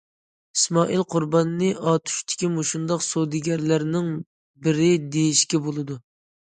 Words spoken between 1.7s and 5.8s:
ئاتۇشتىكى مۇشۇنداق سودىگەرلەرنىڭ بىرى دېيىشكە